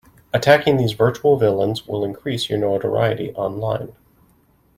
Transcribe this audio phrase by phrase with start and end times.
[0.33, 3.93] Attacking these virtual villains will increase your notoriety online.